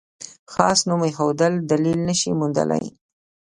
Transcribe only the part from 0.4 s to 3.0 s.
خاص نوم ایښودل دلیل نه شي موندلای.